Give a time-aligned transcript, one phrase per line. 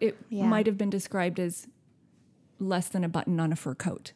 [0.00, 0.46] it Yeah.
[0.46, 1.66] might have been described as
[2.58, 4.12] less than a button on a fur coat.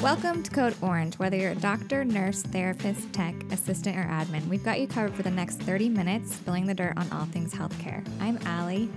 [0.00, 1.18] Welcome to Code Orange.
[1.18, 5.22] Whether you're a doctor, nurse, therapist, tech, assistant, or admin, we've got you covered for
[5.22, 8.06] the next 30 minutes, spilling the dirt on all things healthcare.
[8.20, 8.88] I'm Allie.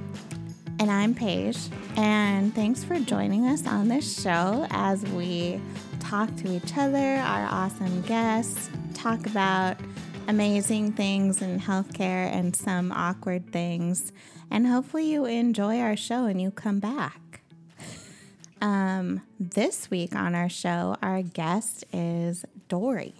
[0.83, 1.69] And I'm Paige.
[1.95, 5.61] And thanks for joining us on this show as we
[6.01, 9.77] talk to each other, our awesome guests, talk about
[10.27, 14.11] amazing things in healthcare and some awkward things.
[14.51, 17.43] And hopefully you enjoy our show and you come back.
[18.59, 23.15] Um, this week on our show, our guest is Dory,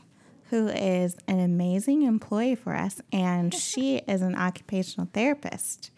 [0.49, 5.91] who is an amazing employee for us, and she is an occupational therapist.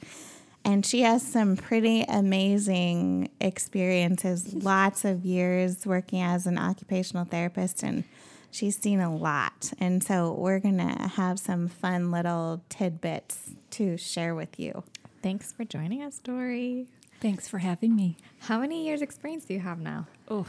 [0.66, 7.84] And she has some pretty amazing experiences, lots of years working as an occupational therapist,
[7.84, 8.04] and
[8.50, 9.72] she's seen a lot.
[9.80, 14.84] And so we're going to have some fun little tidbits to share with you.
[15.22, 16.88] Thanks for joining us, Dory.
[17.22, 18.18] Thanks for having me.
[18.40, 20.08] How many years' experience do you have now?
[20.28, 20.46] Oh,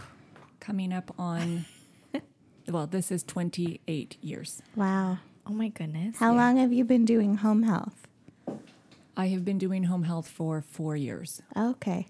[0.60, 1.66] coming up on,
[2.68, 4.62] well, this is 28 years.
[4.74, 5.18] Wow.
[5.46, 6.16] Oh my goodness.
[6.18, 6.38] How Yeah.
[6.38, 8.05] long have you been doing home health?
[9.16, 11.40] I have been doing home health for four years.
[11.56, 12.06] Okay.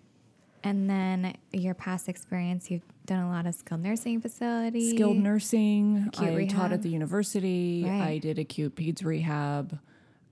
[0.64, 4.90] And then your past experience, you've done a lot of skilled nursing facilities.
[4.90, 6.06] Skilled nursing.
[6.08, 7.84] Acute I taught at the university.
[7.86, 8.02] Right.
[8.02, 9.78] I did acute peds rehab.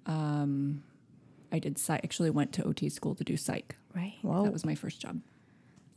[0.07, 0.83] Um,
[1.53, 2.01] I did psych.
[2.03, 3.77] Actually, went to OT school to do psych.
[3.95, 4.15] Right.
[4.25, 5.21] That was my first job.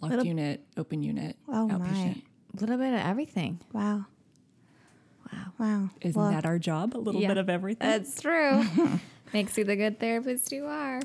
[0.02, 1.74] Locked Little- unit, open unit, Oh, my.
[1.80, 2.22] outpatient.
[2.56, 3.60] A little bit of everything.
[3.74, 4.06] Wow.
[5.34, 5.46] Wow.
[5.58, 5.90] Wow.
[6.02, 6.96] Isn't Well, that our job?
[6.96, 7.30] A little Yeah.
[7.30, 7.88] bit of everything.
[7.90, 8.64] That's true.
[9.34, 11.02] Makes you the good therapist you are.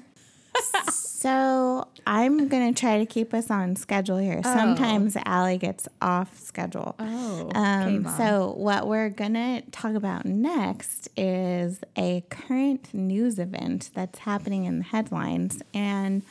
[1.23, 4.42] So I'm going to try to keep us on schedule here.
[4.42, 6.95] Sometimes Allie gets off schedule.
[6.98, 7.50] Oh.
[7.55, 14.19] Um, so what we're going to talk about next is a current news event that's
[14.21, 15.62] happening in the headlines.
[15.72, 16.22] And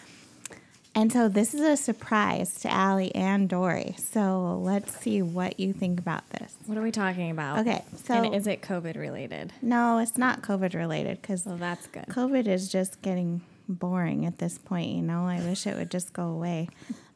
[0.94, 3.96] and so this is a surprise to Allie and Dory.
[3.98, 6.56] So let's see what you think about this.
[6.66, 7.60] what are we talking about?
[7.60, 9.54] Okay, so and is it COVID related?
[9.62, 12.06] no, it's not COVID related because Well, that's good.
[12.08, 15.26] COVID is just getting boring at this point, you know.
[15.26, 16.68] I wish it would just go away.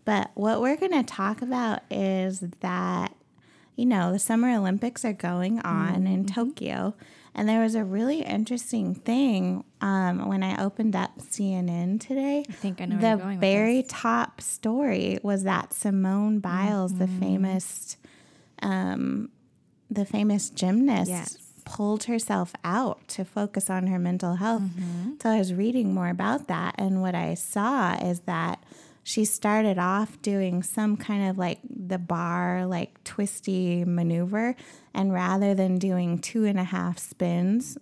[0.06, 3.16] But what we're going to talk about is that,
[3.76, 6.34] you know, the Summer Olympics are going on in mm-hmm.
[6.34, 6.94] Tokyo.
[7.38, 12.46] And there was a really interesting thing um, when I opened up CNN today.
[12.50, 16.94] I think I know the you're going with very top story was that Simone Biles,
[16.98, 17.98] the famous,
[18.62, 19.30] um,
[19.92, 21.38] the famous gymnast, Yes.
[21.66, 24.64] pulled herself out to focus on her mental health.
[25.22, 28.64] So I was reading more about that, and what I saw is that
[29.08, 34.56] she started off doing some kind of like the bar, like twisty maneuver,
[34.96, 37.78] and rather than doing two and a half spins,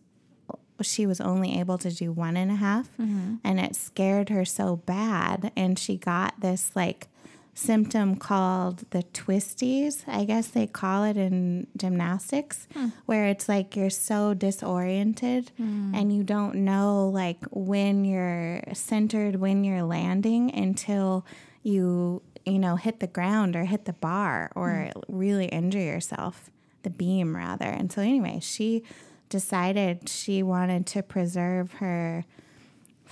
[0.82, 3.36] she was only able to do one and a half, mm-hmm.
[3.42, 7.08] and it scared her so bad and she got this like
[7.54, 12.88] symptom called the twisties i guess they call it in gymnastics hmm.
[13.06, 15.94] where it's like you're so disoriented hmm.
[15.94, 21.26] and you don't know like when you're centered when you're landing until
[21.62, 25.16] you you know hit the ground or hit the bar or hmm.
[25.16, 26.50] really injure yourself
[26.84, 27.66] the beam rather.
[27.66, 28.84] And so anyway she
[29.30, 32.24] decided she wanted to preserve her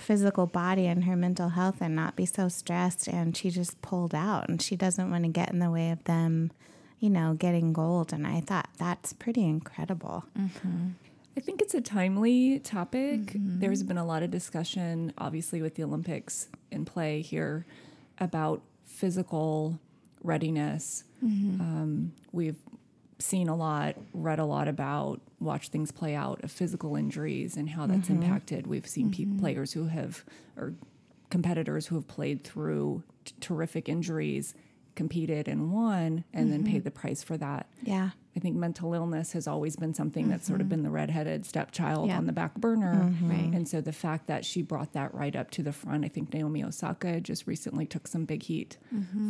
[0.02, 4.14] physical body and her mental health and not be so stressed and she just pulled
[4.14, 6.50] out and she doesn't want to get in the way of them
[6.98, 10.88] you know getting gold and i thought that's pretty incredible mm-hmm.
[11.36, 13.20] I think it's a timely topic.
[13.20, 13.60] Mm-hmm.
[13.60, 17.64] There's been a lot of discussion, obviously, with the Olympics in play here
[18.18, 19.78] about physical
[20.22, 21.04] readiness.
[21.24, 21.60] Mm-hmm.
[21.60, 22.58] Um, we've
[23.22, 27.70] seen a lot, read a lot about, watched things play out of physical injuries and
[27.70, 28.22] how that's mm-hmm.
[28.22, 28.66] impacted.
[28.66, 29.38] We've seen pe- mm-hmm.
[29.38, 30.24] players who have,
[30.56, 30.74] or
[31.30, 34.54] competitors who have played through t- terrific injuries,
[34.94, 36.84] competed and won, and then paid mm-hmm.
[36.84, 37.66] the price for that.
[37.82, 41.44] yeah I think mental illness has always been something that's sort of been the redheaded
[41.44, 42.16] stepchild Yeah.
[42.16, 43.12] on the back burner.
[43.22, 43.50] Right.
[43.52, 46.32] And so the fact that she brought that right up to the front, I think
[46.32, 48.78] Naomi Osaka just recently took some big heat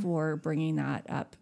[0.01, 1.35] for bringing that up,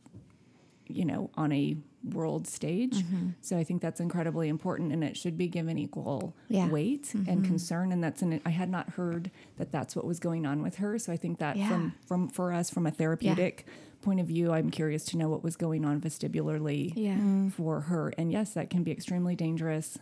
[0.87, 2.99] you know, on a world stage.
[3.03, 3.29] Mm-hmm.
[3.43, 6.69] So I think that's incredibly important and it should be given equal Yeah.
[6.69, 7.43] weight and mm-hmm.
[7.45, 7.93] concern.
[7.93, 10.99] And that's an, I had not heard that that's what was going on with her.
[10.99, 11.69] So I think that Yeah.
[11.69, 13.67] from, from, for us, from a therapeutic
[14.01, 17.17] point of view, I'm curious to know what was going on vestibularly Yeah.
[17.17, 17.49] Mm-hmm.
[17.51, 18.15] for her.
[18.17, 19.99] And yes, that can be extremely dangerous.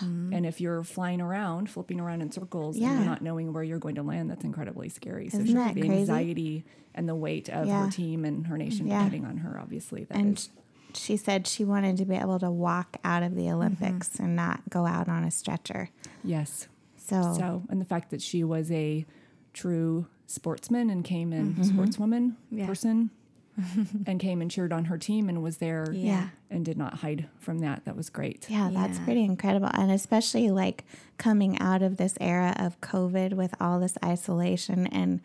[0.00, 2.94] And if you're flying around, flipping around in circles, and Yeah.
[2.96, 5.28] you're not knowing where you're going to land, that's incredibly scary.
[5.28, 5.96] So Isn't sure, that the crazy?
[6.00, 6.64] anxiety
[6.94, 7.84] and the weight of Yeah.
[7.84, 8.98] her team and her nation Yeah.
[9.04, 10.04] depending on her, obviously.
[10.04, 10.50] that And is-
[10.96, 13.54] she said she wanted to be able to walk out of the mm-hmm.
[13.54, 15.90] Olympics and not go out on a stretcher.
[16.24, 16.68] yes.
[16.96, 19.04] So, So, and the fact that she was a
[19.52, 21.62] true sportsman and came in mm-hmm.
[21.80, 22.66] sportswoman Yeah.
[22.66, 23.10] person
[24.06, 26.28] and came and cheered on her team and was there Yeah.
[26.48, 27.84] and did not hide from that.
[27.84, 28.46] That was great.
[28.48, 29.68] yeah, that's pretty incredible.
[29.74, 30.84] And especially like
[31.18, 35.20] coming out of this era of COVID with all this isolation and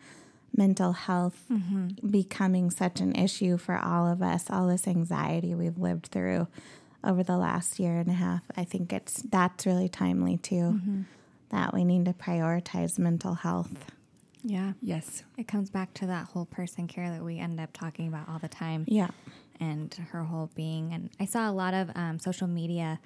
[0.56, 1.44] mental health
[2.10, 6.48] becoming such an issue for all of us, all this anxiety we've lived through
[7.04, 8.42] over the last year and a half.
[8.56, 10.80] I think it's that's really timely too.
[11.50, 13.86] That we need to prioritize mental health.
[14.42, 14.72] Yeah.
[14.82, 15.24] Yes.
[15.36, 18.38] It comes back to that whole person care that we end up talking about all
[18.38, 18.84] the time.
[18.86, 19.08] Yeah.
[19.60, 20.92] and her whole being.
[20.92, 23.00] And I saw a lot of um, social media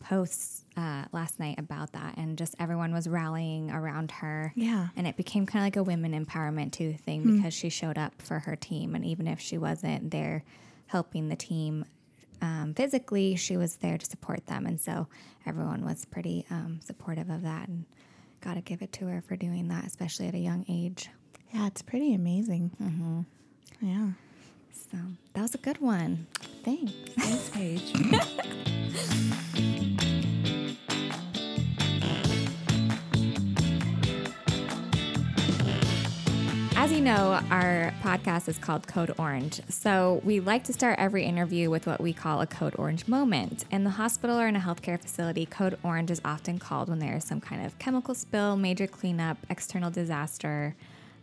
[0.00, 4.52] posts uh, last night about that, and just everyone was rallying around her.
[4.54, 4.88] Yeah.
[4.96, 8.20] And it became kind of like a women empowerment too thing because she showed up
[8.20, 10.44] for her team, and even if she wasn't there
[10.86, 11.84] helping the team
[12.40, 15.08] um, physically, she was there to support them, and so
[15.46, 17.68] everyone was pretty um, supportive of that.
[17.68, 17.84] And
[18.40, 21.10] got to give it to her for doing that, especially at a young age.
[21.52, 22.70] Yeah, it's pretty amazing.
[22.80, 23.20] Mm-hmm.
[23.80, 24.08] Yeah.
[24.72, 24.98] So
[25.34, 26.26] that was a good one.
[26.64, 26.92] Thanks.
[27.16, 27.92] Thanks, Paige.
[36.88, 39.60] As you know, our podcast is called Code Orange.
[39.68, 43.66] So we like to start every interview with what we call a Code Orange moment.
[43.70, 47.14] In the hospital or in a healthcare facility, Code Orange is often called when there
[47.14, 50.74] is some kind of chemical spill, major cleanup, external disaster.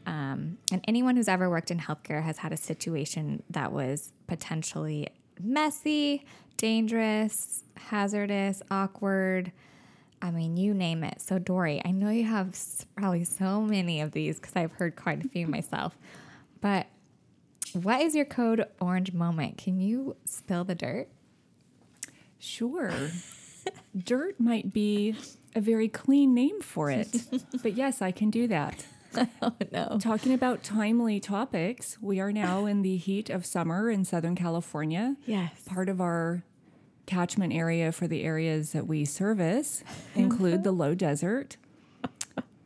[0.06, 5.07] Um, and anyone who's ever worked in healthcare has had a situation that was potentially
[5.41, 6.25] messy,
[6.57, 9.51] dangerous, hazardous, awkward.
[10.25, 11.22] I mean, you name it.
[11.22, 12.57] So, Dory, I know you have
[12.95, 15.95] probably so many of these because I've heard quite a few myself.
[16.62, 16.88] But
[17.74, 19.60] what is your code orange moment?
[19.60, 21.10] Can you spill the dirt?
[22.39, 22.92] Sure.
[23.98, 25.16] Dirt might be
[25.56, 27.16] a very clean name for it,
[27.63, 28.86] but yes, I can do that.
[29.42, 29.98] Oh, no.
[30.00, 35.16] Talking about timely topics, we are now in the heat of summer in Southern California.
[35.25, 35.51] Yes.
[35.66, 36.44] Part of our
[37.06, 39.84] catchment area for the areas that we service
[40.16, 41.57] include the low desert.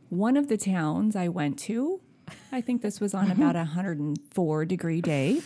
[0.09, 2.01] One of the towns I went to,
[2.51, 5.41] I think this was on about a 104 degree day.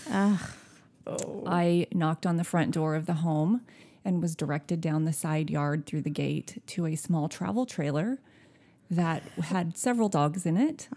[1.46, 3.62] I knocked on the front door of the home
[4.06, 8.20] and was directed down the side yard through the gate to a small travel trailer
[8.90, 10.88] that had several dogs in it.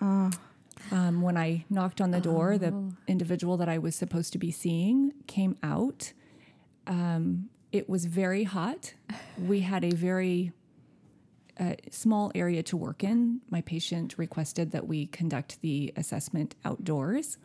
[0.92, 4.50] Um, when I knocked on the door, the individual that I was supposed to be
[4.52, 6.12] seeing came out.
[6.87, 8.94] Um, it was very hot.
[9.38, 10.52] We had a very
[11.58, 13.40] uh, small area to work in.
[13.50, 17.38] My patient requested that we conduct the assessment outdoors.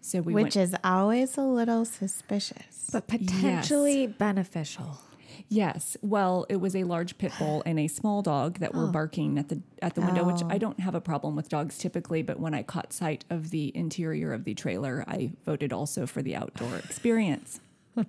[0.00, 0.56] So we Which went.
[0.56, 2.88] is always a little suspicious.
[2.92, 5.00] But potentially beneficial.
[5.48, 5.96] Yes.
[6.02, 9.48] Well, it was a large pit bull and a small dog that were barking at
[9.48, 12.54] the at the window, which I don't have a problem with dogs typically, but when
[12.54, 16.76] I caught sight of the interior of the trailer, I voted also for the outdoor
[16.78, 17.60] experience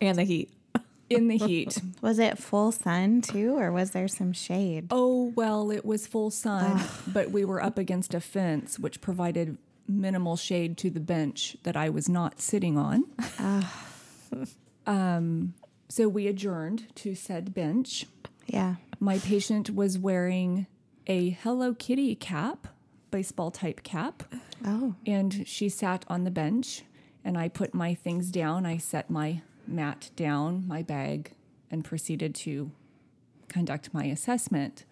[0.00, 0.50] And the heat.
[1.10, 1.80] In the heat.
[2.02, 4.86] Was it full sun too, or was there some shade?
[4.90, 9.58] Oh, well, it was full sun, but we were up against a fence which provided
[9.88, 13.04] minimal shade to the bench that I was not sitting on.
[14.86, 15.54] um,
[15.88, 18.06] so we adjourned to said bench.
[18.46, 18.76] Yeah.
[19.00, 20.66] My patient was wearing
[21.06, 22.66] a Hello Kitty cap,
[23.10, 24.22] baseball type cap,
[24.64, 24.94] Oh.
[25.06, 26.82] and she sat on the bench.
[27.24, 28.64] And I put my things down.
[28.64, 31.32] I set my mat down, my bag,
[31.70, 32.70] and proceeded to
[33.48, 34.84] conduct my assessment.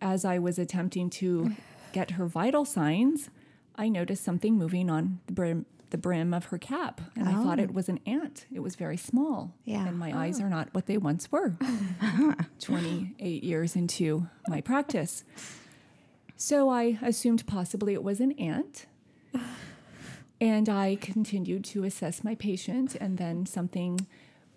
[0.00, 1.52] As I was attempting to
[1.92, 3.30] get her vital signs,
[3.76, 7.58] I noticed something moving on the brim, the brim of her cap, and I thought
[7.58, 7.74] it oh.
[7.74, 8.46] was an ant.
[8.52, 9.86] It was very small, Yeah.
[9.86, 10.18] and my oh.
[10.18, 11.56] eyes are not what they once were.
[12.60, 15.24] Twenty-eight years into my practice,
[16.36, 18.86] so I assumed possibly it was an ant.
[20.40, 24.06] And I continued to assess my patient, and then something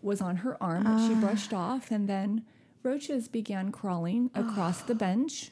[0.01, 0.83] was on her arm.
[0.83, 1.19] That she ah.
[1.19, 2.45] brushed off, and then
[2.83, 4.97] roaches began crawling across the ah.
[4.97, 5.51] bench,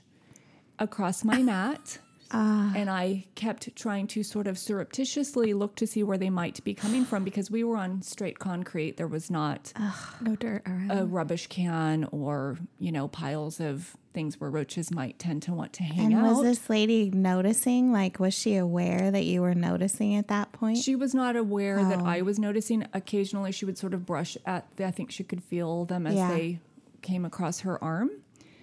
[0.80, 1.44] across my ah.
[1.44, 2.00] mat,
[2.34, 6.74] and I kept trying to sort of surreptitiously look to see where they might be
[6.74, 8.98] coming from because we were on straight concrete.
[8.98, 9.74] There was not
[10.22, 10.92] No dirt around.
[10.92, 15.74] a rubbish can or, you know, piles of things where roaches might tend to want
[15.74, 16.26] to hang And out.
[16.26, 17.92] And was this lady noticing?
[17.92, 20.78] Like, was she aware that you were noticing at that point?
[20.80, 22.06] She was not aware that Oh.
[22.06, 22.86] I was noticing.
[22.94, 24.66] Occasionally, she would sort of brush at.
[24.76, 26.30] The, I think she could feel them as Yeah.
[26.30, 26.60] they
[27.02, 28.12] came across her arm.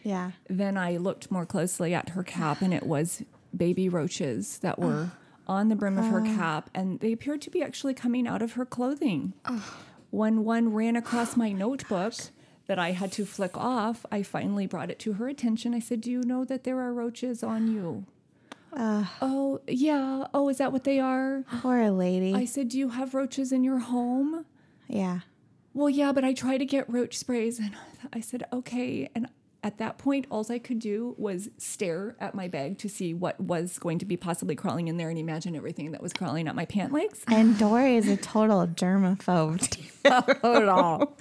[0.05, 0.31] yeah.
[0.49, 3.23] Then I looked more closely at her cap, and it was
[3.57, 5.11] baby roaches that were
[5.47, 6.37] on the brim of her oh.
[6.37, 9.33] cap, and they appeared to be actually coming out of her clothing.
[10.11, 12.15] When one ran across my notebook
[12.69, 15.75] that I had to flick off, I finally brought it to her attention.
[15.75, 18.07] I said, "Do you know that there are roaches on you?"
[18.77, 20.27] oh, yeah.
[20.35, 21.45] Oh, is that what they are?
[21.61, 22.35] Poor lady.
[22.35, 24.45] I said, Do you have roaches in your home?
[24.87, 25.21] yeah.
[25.75, 27.61] Well, yeah, but I tried to get roach sprays.
[27.61, 27.75] And
[28.13, 29.09] I said, Okay.
[29.15, 29.29] And
[29.69, 33.39] at that point, all I could do was stare at my bag to see what
[33.39, 36.55] was going to be possibly crawling in there and imagine everything that was crawling up
[36.55, 37.23] my pant legs.
[37.29, 39.61] And Dory is a total germaphobe.
[40.09, 41.15] Total.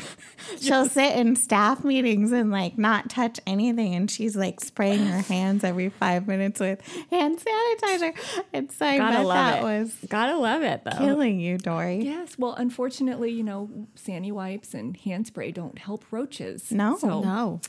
[0.62, 5.20] She'll sit in staff meetings and like not touch anything, and she's like spraying her
[5.28, 6.80] hands every five minutes with
[7.12, 8.16] hand sanitizer.
[8.54, 9.64] And so I Gotta bet love that it.
[9.64, 10.98] was Gotta love it though.
[11.00, 11.98] killing you, Dory.
[12.02, 12.38] Yes.
[12.38, 16.72] Well, unfortunately, you know, Sani wipes and hand spray don't help roaches.
[16.72, 16.98] No.
[16.98, 17.60] So, No.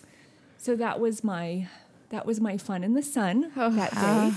[0.58, 1.68] So that was my.
[2.10, 4.32] That was my fun in the sun that day.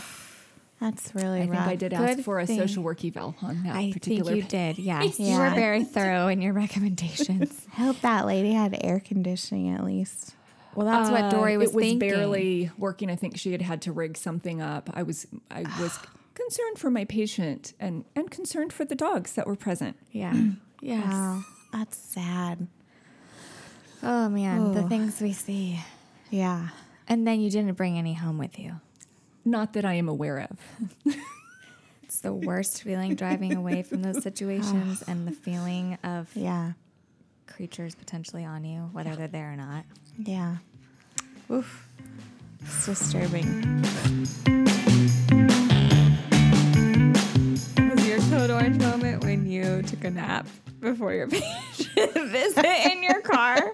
[0.81, 1.55] That's really I think.
[1.57, 2.57] I did ask Good for a thing.
[2.59, 4.77] social work eval on that I think you did.
[4.79, 5.19] Yes.
[5.19, 7.65] You were very thorough in your recommendations.
[7.77, 10.33] I hope that lady had air conditioning at least.
[10.75, 11.99] Well, that's what Dory Uh, was, it was thinking.
[12.09, 13.09] barely working.
[13.11, 14.89] I think she had had to rig something up.
[14.93, 15.97] I was I was
[16.33, 19.95] concerned for my patient and and concerned for the dogs that were present.
[20.11, 20.33] Yeah.
[20.81, 21.05] Yes.
[21.05, 21.43] Wow.
[21.71, 22.67] That's sad.
[24.03, 24.87] Oh man, the Oh.
[24.89, 25.79] things we see.
[26.31, 26.69] Yeah.
[27.07, 28.79] And then you didn't bring any home with you.
[29.45, 31.15] Not that I am aware of.
[32.03, 36.73] It's the worst feeling driving away from those situations and the feeling of Yeah.
[37.47, 39.85] creatures potentially on you, whether they're there or not.
[40.17, 40.57] Yeah.
[41.49, 41.87] Oof.
[42.59, 43.81] It's disturbing.
[47.95, 50.47] Was your code orange moment when you took a nap
[50.81, 53.73] before your patient visit in your car?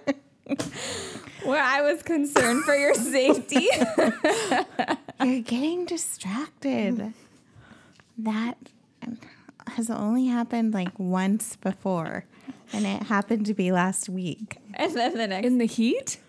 [1.47, 3.67] Where I was concerned for your safety.
[5.23, 7.13] You're getting distracted.
[8.17, 8.57] That
[9.67, 12.25] has only happened like once before,
[12.73, 14.57] and it happened to be last week.
[14.73, 16.19] and then the next In the heat?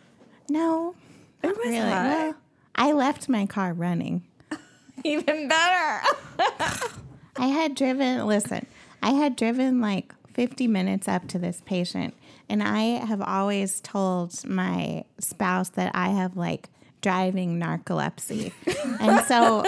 [0.48, 0.94] No,
[1.42, 1.78] not was really.
[1.78, 2.04] hot.
[2.06, 2.34] Well,
[2.76, 4.22] I left my car running.
[5.04, 6.00] even better.
[7.36, 8.66] I had driven, listen,
[9.02, 12.14] I had driven like 50 minutes up to this patient,
[12.48, 16.68] and I have always told my spouse that I have like
[17.00, 18.52] driving narcolepsy.
[19.00, 19.64] and so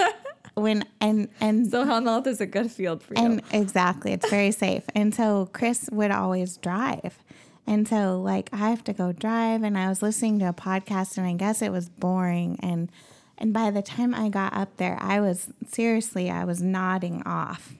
[0.55, 3.23] when, and, and, So health health is a good field for you.
[3.23, 4.83] and exactly, it's very safe.
[4.95, 7.23] And so Chris would always drive.
[7.67, 11.17] And so, like, I have to go drive, and I was listening to a podcast,
[11.17, 12.59] and I guess it was boring.
[12.61, 12.91] And
[13.37, 17.75] and by the time I got up there, I was seriously, I was nodding off,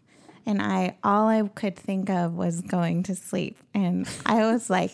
[0.46, 4.92] and I all I could think of was going to sleep, and I was like,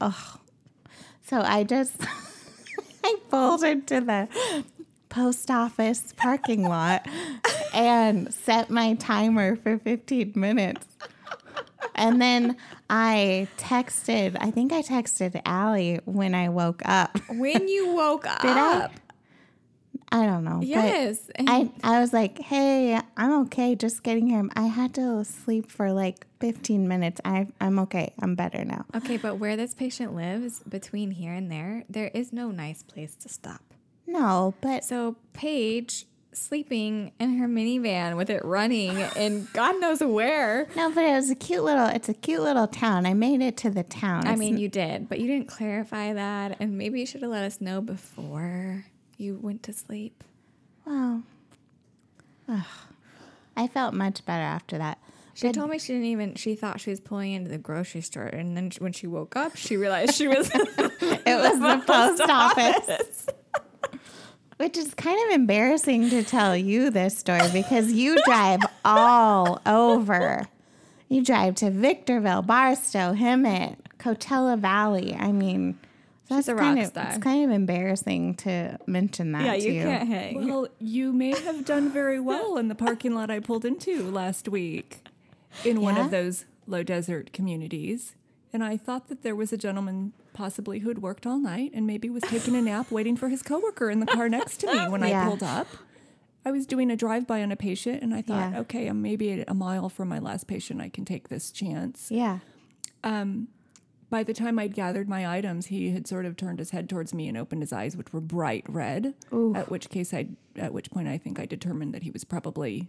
[0.00, 0.36] oh.
[1.22, 1.96] So I just
[3.04, 4.28] I pulled into the
[5.08, 7.06] post office parking lot
[7.74, 10.86] and set my timer for 15 minutes.
[11.94, 12.56] And then
[12.88, 17.18] I texted, I think I texted Allie when I woke up.
[17.28, 18.42] when you woke up.
[18.42, 18.90] Did I?
[20.10, 20.60] I don't know.
[20.62, 21.30] Yes.
[21.34, 24.48] And- I, I was like, hey, I'm okay just getting here.
[24.56, 27.20] I had to sleep for like 15 minutes.
[27.24, 28.14] I, I'm okay.
[28.20, 28.86] I'm better now.
[28.94, 33.14] okay, but where this patient lives, between here and there, there is no nice place
[33.16, 33.60] to stop.
[34.06, 40.68] No, but So Paige sleeping in her minivan with it running and God knows where.
[40.76, 43.04] no, but it was a cute little, it's a cute little town.
[43.06, 44.26] I made it to the town.
[44.26, 47.30] I It's mean, you did, but you didn't clarify that, and maybe you should have
[47.30, 48.84] let us know before
[49.18, 50.24] you went to sleep.
[50.86, 51.22] Well,
[52.48, 52.64] ugh.
[53.56, 54.98] I felt much better after that.
[55.34, 56.34] She told me she didn't even.
[56.34, 59.54] She thought she was pulling into the grocery store, and then when she woke up,
[59.56, 60.50] she realized she was.
[61.28, 63.26] It was the post office.
[64.56, 70.48] Which is kind of embarrassing to tell you this story because you drive all over.
[71.08, 75.14] You drive to Victorville, Barstow, Hemet, Coachella Valley.
[75.14, 75.78] I mean,
[76.28, 77.06] that's a kind rock of star.
[77.08, 79.82] it's kind of embarrassing to mention that yeah, to you you.
[79.82, 80.46] can't hang.
[80.48, 84.48] Well, you may have done very well in the parking lot I pulled into last
[84.48, 85.04] week
[85.64, 88.14] in one of those low desert communities.
[88.52, 91.86] And I thought that there was a gentleman possibly who had worked all night and
[91.86, 94.88] maybe was taking a nap waiting for his coworker in the car next to me
[94.88, 95.22] when Yeah.
[95.24, 95.66] I pulled up.
[96.46, 98.60] I was doing a drive by on a patient, and I thought, Yeah.
[98.60, 100.80] okay, I'm maybe a mile from my last patient.
[100.80, 102.08] I can take this chance.
[102.10, 102.38] Yeah.
[103.04, 103.48] Um,
[104.10, 107.12] By the time I'd gathered my items, he had sort of turned his head towards
[107.12, 109.14] me and opened his eyes, which were bright red.
[109.54, 112.88] At which case, I at which point I think I determined that he was probably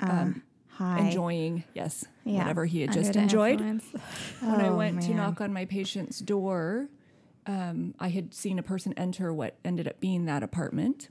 [0.00, 0.98] Hi.
[0.98, 2.38] enjoying, yes, Yeah.
[2.38, 3.60] whatever he had Under just enjoyed.
[3.60, 4.04] influence.
[4.40, 6.88] when I Oh, went to knock on my patient's door,
[7.46, 11.10] um, I had seen a person enter what ended up being that apartment.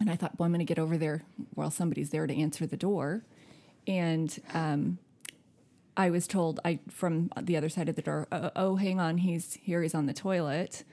[0.00, 1.22] And I thought, well, I'm going to get over there
[1.54, 3.24] while somebody's there to answer the door.
[3.86, 4.98] And um,
[5.96, 9.18] I was told I from the other side of the door, oh, oh hang on,
[9.18, 10.84] he's here, he's on the toilet.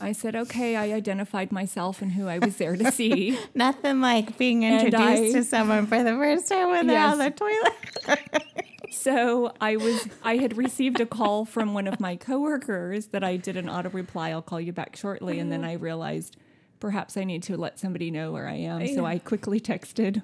[0.00, 3.38] I said, okay, I identified myself and who I was there to see.
[3.54, 7.30] Nothing like being introduced I- to someone for the first time when they're on the
[7.30, 8.42] toilet.
[8.90, 13.36] So I was I had received a call from one of my coworkers that I
[13.36, 15.38] did an auto reply, I'll call you back shortly.
[15.38, 15.70] And then mm-hmm.
[15.70, 16.36] I realized
[16.80, 18.84] perhaps I need to let somebody know where I am.
[18.94, 20.22] So I quickly texted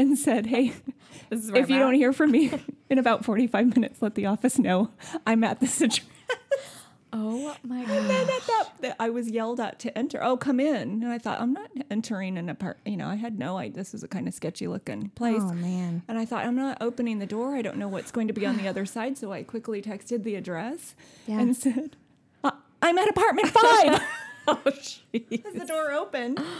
[0.00, 0.72] and said, Hey,
[1.30, 2.50] is if you I'm don't hear from me
[2.90, 4.90] in about 45 minutes, let the office know
[5.26, 6.06] I'm at this address.
[7.12, 8.08] Oh my And god.
[8.08, 10.22] then at that, I was yelled at to enter.
[10.22, 11.02] Oh, come in.
[11.02, 12.86] And I thought, I'm not entering an apartment.
[12.86, 13.78] You know, I had no idea.
[13.78, 15.42] This was a kind of sketchy looking place.
[15.42, 16.02] Oh, man.
[16.06, 17.56] And I thought, I'm not opening the door.
[17.56, 19.18] I don't know what's going to be on the other side.
[19.18, 20.94] So I quickly texted the address
[21.26, 21.40] Yeah.
[21.40, 21.96] and said,
[22.44, 24.00] "Uh, I'm at apartment five.
[24.46, 25.42] oh, jeez.
[25.58, 26.40] The door opened.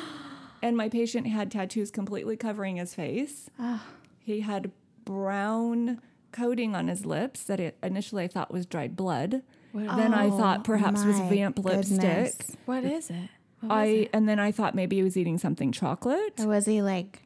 [0.63, 3.49] And my patient had tattoos completely covering his face.
[3.59, 3.87] Ah.
[4.19, 4.71] He had
[5.05, 6.01] brown
[6.33, 9.43] coating on his lips that it, initially I thought was dried blood.
[9.73, 12.01] Then I thought oh perhaps was Oh, vamp lipstick.
[12.01, 12.57] goodness.
[12.67, 13.29] What is it?
[13.61, 14.11] What I it?
[14.13, 16.41] and then I thought maybe he was eating something chocolate.
[16.41, 17.23] Or was he like,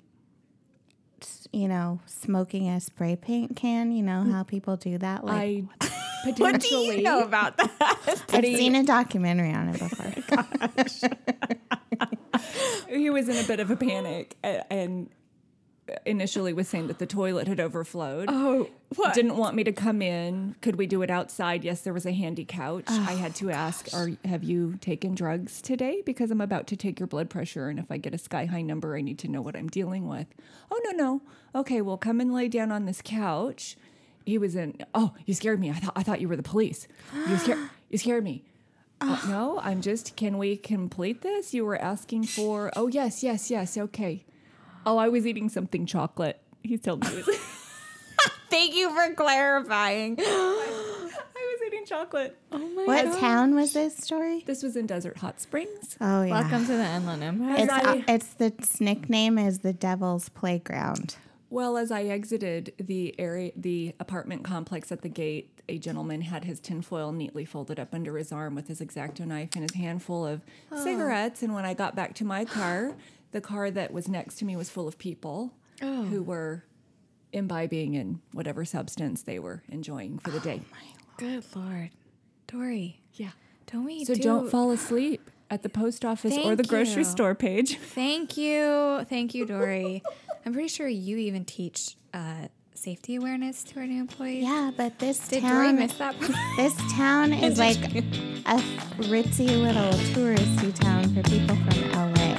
[1.53, 3.93] you know, smoking a spray paint can?
[3.93, 5.25] You know how people do that?
[5.25, 5.89] Like, I
[6.25, 8.25] potentially about that?
[8.33, 10.13] I've seen a documentary on it before.
[10.33, 11.81] Oh
[12.89, 15.11] he was in a bit of a panic and
[16.07, 18.29] initially was saying that the toilet had overflowed.
[18.31, 19.15] Oh, what?
[19.15, 20.57] Didn't want me to come in.
[20.63, 21.65] Could we do it outside?
[21.65, 22.85] Yes, there was a handy couch.
[22.89, 26.03] Oh, I had to ask, "Are have you taken drugs today?
[26.05, 28.63] Because I'm about to take your blood pressure, and if I get a sky high
[28.63, 30.27] number, I need to know what I'm dealing with."
[30.71, 31.23] Oh no, no.
[31.55, 33.77] Okay, well, come and lay down on this couch.
[34.25, 34.79] He was in.
[34.95, 35.71] Oh, you scared me.
[35.71, 36.89] I thought I thought you were the police.
[37.29, 37.59] You scared.
[37.91, 38.43] You scared me.
[39.01, 40.17] Uh, no, I'm just.
[40.17, 41.53] Can we complete this?
[41.53, 42.73] You were asking for.
[42.77, 43.77] Oh yes, yes, yes.
[43.77, 44.25] Okay.
[44.87, 46.41] Oh, I was eating something chocolate.
[46.63, 47.09] He told me.
[47.09, 47.37] It was,
[48.51, 50.17] Thank you for clarifying.
[50.21, 52.39] I was eating chocolate.
[52.53, 52.87] Oh my god.
[52.87, 54.45] what town was this story?
[54.47, 55.97] This was in Desert Hot Springs.
[56.01, 56.41] Oh, yeah.
[56.41, 57.57] Welcome to the Inland Empire.
[57.59, 61.17] It's, uh, it's the its nickname is the Devil's Playground.
[61.51, 66.45] Well, as I exited the area, the apartment complex at the gate, a gentleman had
[66.45, 70.27] his tinfoil neatly folded up under his arm with his exacto knife and his handful
[70.27, 70.83] of ah.
[70.83, 71.43] cigarettes.
[71.43, 72.95] And when I got back to my car,
[73.33, 75.53] the car that was next to me was full of people
[75.83, 76.05] oh.
[76.05, 76.65] who were
[77.33, 80.63] imbibing in whatever substance they were enjoying for the oh day.
[81.17, 81.91] Good lord,
[82.47, 83.01] Dory.
[83.15, 83.31] Yeah.
[83.71, 84.05] Don't we?
[84.05, 84.23] So do...
[84.23, 87.09] don't fall asleep at the post office or the grocery you.
[87.09, 87.79] store Paige.
[87.79, 90.03] Thank you, thank you, Dory.
[90.47, 94.45] I'm pretty sure you even teach uh, safety awareness to our new employees.
[94.45, 96.19] Yeah, but this Did town, miss that?
[96.19, 96.33] part?
[96.57, 98.61] this town is like a
[99.09, 102.35] ritzy little touristy town for people from LA.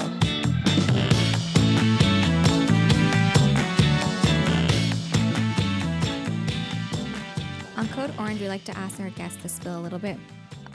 [7.78, 10.18] On Code Orange, we like to ask our guests to spill a little bit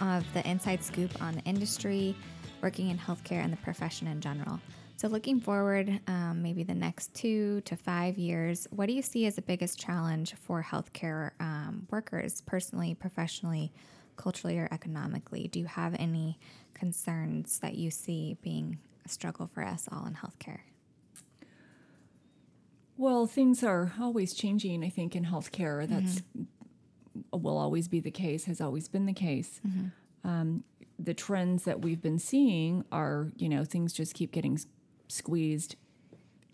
[0.01, 2.17] of the inside scoop on the industry,
[2.61, 4.59] working in healthcare, and the profession in general.
[5.01, 9.25] So, looking forward, um, maybe the next two to five years, what do you see
[9.25, 13.73] as the biggest challenge for healthcare um, workers, personally, professionally,
[14.19, 15.49] culturally, or economically?
[15.49, 16.39] Do you have any
[16.75, 20.61] concerns that you see being a struggle for us all in healthcare?
[22.99, 25.89] Well, things are always changing, I think, in healthcare.
[25.89, 26.21] That's
[27.33, 29.63] will always be the case, has always been the case.
[30.25, 30.63] Um,
[30.99, 34.59] the trends that we've been seeing are, you know, things just keep getting
[35.11, 35.77] squeezed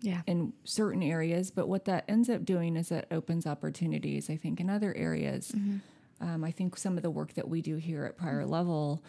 [0.01, 0.21] Yeah.
[0.27, 4.59] in certain areas, but what that ends up doing is that opens opportunities, I think,
[4.59, 5.53] in other areas.
[6.19, 9.03] Um, I think some of the work that we do here at Prior Level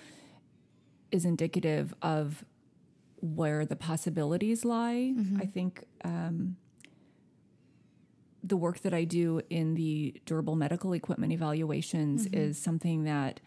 [1.11, 2.44] is indicative of
[3.20, 5.14] where the possibilities lie.
[5.38, 6.56] I think um,
[8.44, 13.40] the work that I do in the durable medical equipment evaluations is something that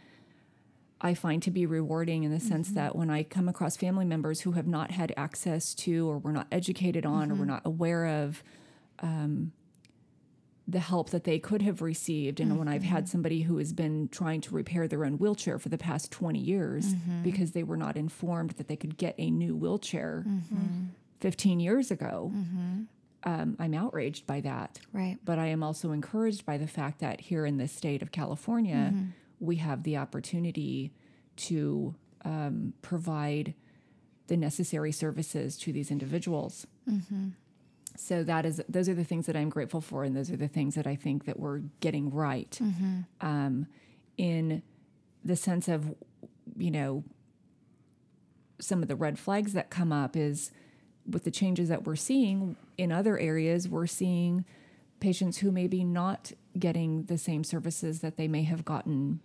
[1.02, 2.76] I find to be rewarding in the sense mm-hmm.
[2.76, 6.32] that when I come across family members who have not had access to, or were
[6.32, 7.48] not educated on, or were mm-hmm.
[7.48, 8.44] not aware of
[9.00, 9.52] um,
[10.68, 13.12] the help that they could have received, and when I've had mm-hmm.
[13.12, 16.94] somebody who has been trying to repair their own wheelchair for the past 20 years
[17.24, 20.24] because they were not informed that they could get a new wheelchair
[21.20, 22.32] 15 years ago,
[23.24, 24.80] um, I'm outraged by that.
[24.92, 25.18] Right.
[25.24, 28.92] But I am also encouraged by the fact that here in the state of California,
[29.42, 30.94] we have the opportunity
[31.36, 33.54] to um, provide
[34.28, 36.66] the necessary services to these individuals.
[37.98, 40.48] So that is those are the things that I'm grateful for, and those are the
[40.48, 42.58] things that I think that we're getting right.
[43.20, 43.68] Um,
[44.18, 44.62] in
[45.26, 45.94] the sense of,
[46.56, 47.04] you know,
[48.60, 50.52] some of the red flags that come up is
[51.10, 54.46] with the changes that we're seeing in other areas, we're seeing
[55.00, 59.20] patients who may be not getting the same services that they may have gotten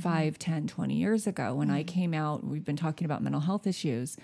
[0.00, 1.54] five, ten, twenty 5, 10, 20 years ago.
[1.54, 1.94] When I mm-hmm.
[1.94, 4.16] came out, we've been talking about mental health issues.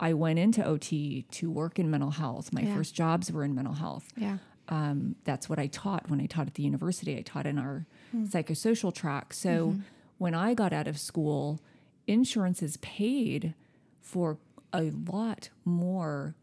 [0.00, 2.52] I went into OT to work in mental health.
[2.52, 2.74] My Yeah.
[2.74, 4.38] first jobs were in mental health Yeah.
[4.68, 7.16] um, that's what I taught when I taught at the university.
[7.16, 8.28] I taught in our mm.
[8.28, 9.32] psychosocial track.
[9.32, 9.80] So mm-hmm.
[10.18, 11.60] when I got out of school,
[12.06, 13.54] insurance is paid
[14.00, 14.38] for
[14.72, 16.34] a lot more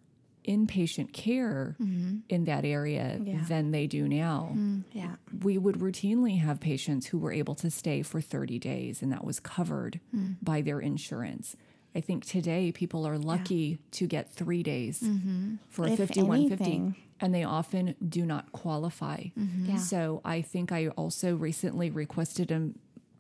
[0.48, 2.18] inpatient care mm-hmm.
[2.30, 3.44] in that area Yeah.
[3.48, 4.52] than they do now.
[4.56, 5.16] Mm, yeah.
[5.44, 9.24] We would routinely have patients who were able to stay for 30 days, and that
[9.24, 10.36] was covered mm.
[10.42, 11.56] by their insurance.
[11.96, 15.56] I think today people are lucky to get three days mm-hmm.
[15.70, 19.26] for a 5150 and they often do not qualify.
[19.36, 19.78] Yeah.
[19.78, 22.70] So I think I also recently requested a,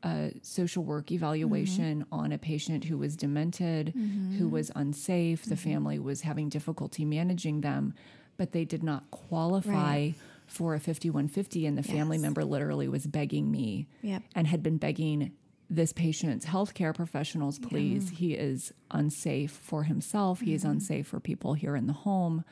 [0.03, 1.15] a social work mm-hmm.
[1.15, 4.49] evaluation on a patient who was demented, who mm-hmm.
[4.49, 5.43] was unsafe.
[5.45, 5.69] The mm-hmm.
[5.69, 7.93] family was having difficulty managing them,
[8.37, 10.15] but they did not qualify Right.
[10.47, 14.23] for a 5150 and the family member literally was begging me Yep.
[14.35, 15.31] and had been begging
[15.69, 18.09] this patient's healthcare professionals, please.
[18.09, 20.39] He is unsafe for himself.
[20.41, 20.71] He is Mm-hmm.
[20.71, 22.43] unsafe for people here in the home.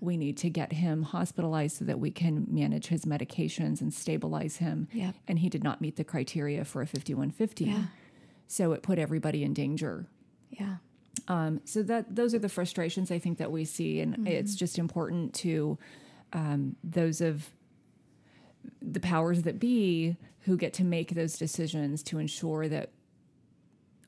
[0.00, 4.56] We need to get him hospitalized so that we can manage his medications and stabilize
[4.56, 4.88] him.
[4.92, 5.14] Yep.
[5.28, 7.64] And he did not meet the criteria for a 5150.
[7.66, 7.82] Yeah.
[8.48, 10.06] So it put everybody in danger.
[10.50, 10.76] Yeah.
[11.28, 14.78] Um, so that those are the frustrations I think that we see, and it's just
[14.78, 15.78] important to
[16.32, 17.50] um, those of
[18.82, 22.90] the powers that be who get to make those decisions to ensure that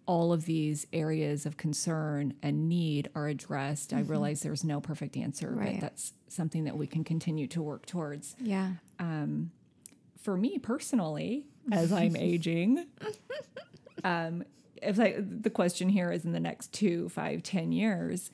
[0.07, 3.93] all of these areas of concern and need are addressed.
[3.93, 5.75] I realize there's no perfect answer, Right.
[5.75, 8.35] but that's something that we can continue to work towards.
[8.41, 8.73] Yeah.
[10.23, 12.87] For me personally, as I'm aging,
[14.05, 14.45] um,
[14.83, 18.31] if I, the question here is in the next two, five, ten years,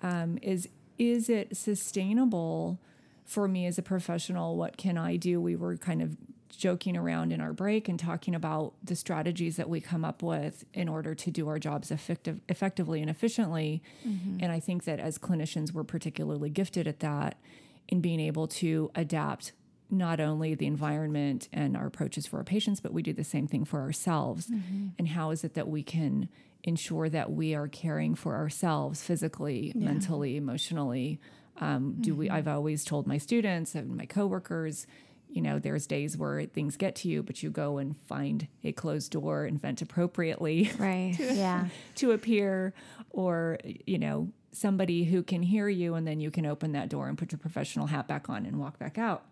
[0.00, 2.80] um, is is it sustainable
[3.28, 4.56] for me as a professional?
[4.56, 5.40] What can I do?
[5.40, 6.16] We were kind of
[6.48, 10.64] joking around in our break and talking about the strategies that we come up with
[10.72, 13.82] in order to do our jobs effective, effectively and efficiently.
[14.06, 14.38] Mm-hmm.
[14.40, 17.38] And I think that as clinicians, we're particularly gifted at that
[17.86, 19.52] in being able to adapt
[19.90, 23.46] not only the environment and our approaches for our patients, but we do the same
[23.46, 24.48] thing for ourselves.
[24.48, 24.88] Mm-hmm.
[24.98, 26.28] And how is it that we can
[26.64, 31.20] ensure that we are caring for ourselves physically, mentally, emotionally?
[31.60, 32.30] Um, do we?
[32.30, 34.86] I've always told my students and my coworkers,
[35.28, 38.72] you know, there's days where things get to you, but you go and find a
[38.72, 41.16] closed door and vent appropriately Right.
[41.18, 41.66] Yeah.
[41.96, 42.72] to appear,
[43.10, 47.08] or you know, somebody who can hear you, and then you can open that door
[47.08, 49.24] and put your professional hat back on and walk back out.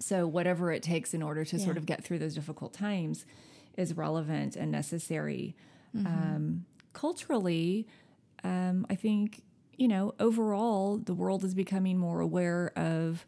[0.00, 3.24] So, whatever it takes in order to sort of get through those difficult times
[3.76, 5.54] is relevant and necessary.
[5.96, 7.86] Um, culturally,
[8.42, 9.42] um, I think,
[9.76, 13.24] you know, overall, the world is becoming more aware of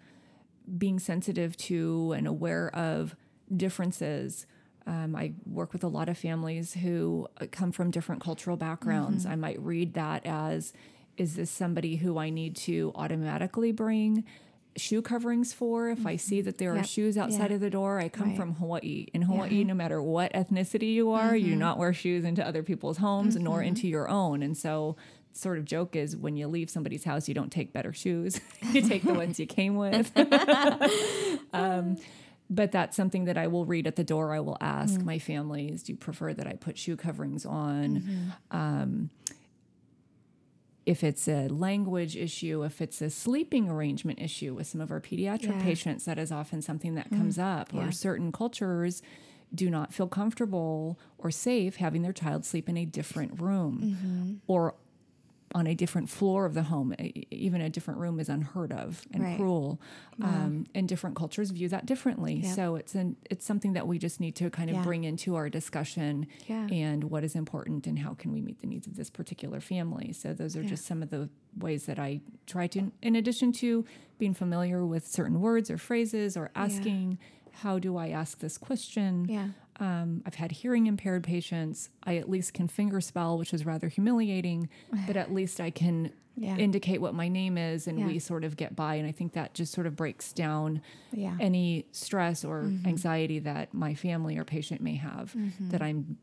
[0.79, 3.15] being sensitive to and aware of
[3.55, 4.47] differences.
[4.87, 9.27] Um, I work with a lot of families who uh, come from different cultural backgrounds.
[9.27, 10.73] I might read that as
[11.17, 14.25] is this somebody who I need to automatically bring
[14.77, 17.55] shoe coverings for if I see that there are shoes outside Yeah.
[17.55, 17.99] of the door?
[17.99, 18.37] I come Right.
[18.37, 19.07] from Hawaii.
[19.15, 22.63] In Hawaii, no matter what ethnicity you are, you do not wear shoes into other
[22.63, 24.43] people's homes nor into your own.
[24.43, 24.95] And so
[25.37, 28.41] sort of joke is when you leave somebody's house, you don't take better shoes.
[28.73, 30.11] you take the ones you came with.
[31.53, 31.97] um,
[32.49, 34.33] but that's something that I will read at the door.
[34.33, 38.33] I will ask my families, do you prefer that I put shoe coverings on?
[38.51, 39.11] Um,
[40.85, 45.01] if it's a language issue, if it's a sleeping arrangement issue with some of our
[45.01, 45.63] pediatric Yeah.
[45.63, 47.73] patients, that is often something that comes up.
[47.73, 47.89] Yeah.
[47.89, 49.03] Or certain cultures
[49.53, 54.75] do not feel comfortable or safe having their child sleep in a different room or
[55.55, 56.95] on a different floor of the home.
[57.31, 59.37] Even a different room is unheard of and Right.
[59.37, 59.81] cruel.
[60.21, 62.37] Um, and different cultures view that differently.
[62.41, 62.55] Yep.
[62.57, 64.83] So it's an it's something that we just need to kind of Yeah.
[64.83, 66.67] bring into our discussion Yeah.
[66.71, 70.13] and what is important and how can we meet the needs of this particular family.
[70.13, 70.69] So those are Yeah.
[70.71, 71.29] just some of the
[71.59, 73.85] ways that I try to in addition to
[74.19, 77.19] being familiar with certain words or phrases or asking
[77.63, 79.27] how do I ask this question?
[79.29, 79.49] Yeah.
[79.79, 81.91] Um, I've had hearing impaired patients.
[82.05, 84.69] I at least can finger spell, which is rather humiliating,
[85.07, 86.57] but at least I can Yeah.
[86.59, 88.07] indicate what my name is and Yeah.
[88.09, 91.35] we sort of get by and i think that just sort of breaks down Yeah.
[91.41, 95.35] any stress or anxiety that my family or patient may have
[95.71, 96.19] that i'm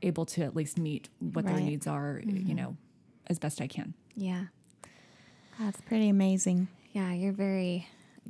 [0.00, 2.78] able to at least meet what their needs are you know
[3.26, 4.46] as best i can Yeah.
[5.58, 6.68] That's pretty amazing.
[6.92, 7.86] Yeah, you're very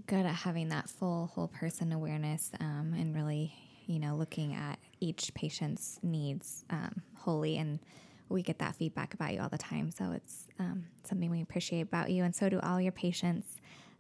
[0.09, 3.53] good at having that full whole person awareness um, and really,
[3.89, 7.57] you know, looking at each patient's needs um, wholly.
[7.57, 7.81] And
[8.29, 9.91] we get that feedback about you all the time.
[9.91, 12.23] So it's um, something we appreciate about you.
[12.23, 13.49] And so do all your patients.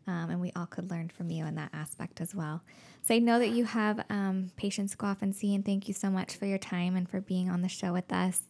[0.06, 2.62] Um, and we all could learn from you in that aspect as well.
[3.02, 5.54] So I know that you have um, patients go off and see.
[5.54, 8.12] And thank you so much for your time and for being on the show with
[8.12, 8.40] us.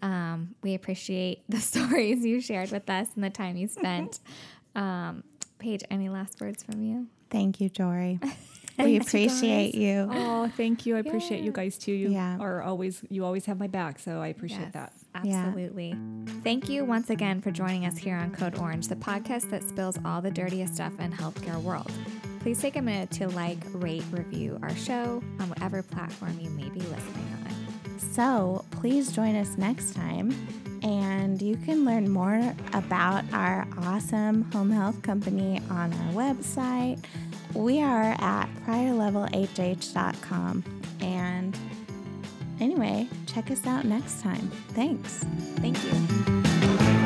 [0.00, 4.20] Um, we appreciate the stories you shared with us and the time you spent.
[4.76, 5.24] Um,
[5.58, 7.08] Paige, any last words from you?
[7.30, 8.20] Thank you, Dory.
[8.84, 10.08] we appreciate you.
[10.12, 12.38] oh thank you i appreciate you guys too you Yeah.
[12.38, 14.92] are always you always have my back so i appreciate that
[15.24, 15.46] Yeah.
[15.46, 15.96] Absolutely.
[16.44, 19.98] Thank you once again for joining us here on Code Orange, the podcast that spills
[20.04, 21.90] all the dirtiest stuff in healthcare world.
[22.40, 26.68] Please take a minute to like, rate, review our show on whatever platform you may
[26.68, 27.98] be listening on.
[28.12, 30.30] So please join us next time.
[30.84, 37.02] And you can learn more about our awesome home health company on our website.
[37.54, 40.64] We are at priorlevelhh.com.
[41.00, 41.58] And
[42.60, 44.48] anyway, check us out next time.
[44.74, 45.24] Thanks.
[45.60, 46.98] Thank you.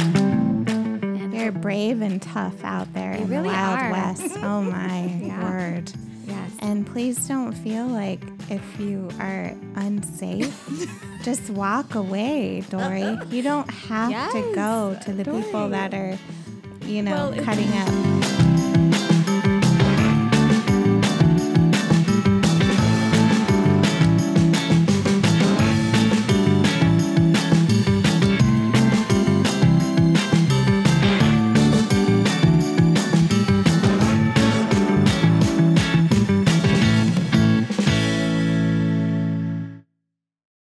[0.00, 3.90] And You're brave and tough out there in really the Wild are.
[3.92, 4.36] West.
[4.42, 5.42] Oh my Yeah.
[5.50, 5.92] word.
[6.26, 6.50] yes.
[6.60, 9.52] And please don't feel like if you are
[11.28, 13.18] just walk away, Dory.
[13.28, 16.16] You don't have to go to the people that are,
[16.86, 18.37] you know, Well, cutting up.